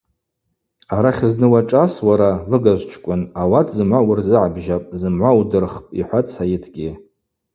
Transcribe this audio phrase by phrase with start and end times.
[0.95, 6.91] Арахь зны уашӏас уара, лыгажвчкӏвын, ауат зымгӏва уырзыгӏбжьапӏ, зымгӏва удырхпӏ,– йхӏватӏ Сайытгьи.